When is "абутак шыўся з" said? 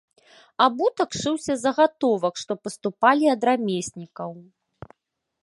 0.65-1.61